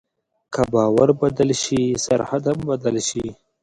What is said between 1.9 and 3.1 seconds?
سرحد هم بدل